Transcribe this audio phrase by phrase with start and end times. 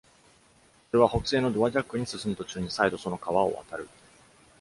[0.89, 3.87] それは、北西のドワジャックに進む途中に、再度その川を渡る。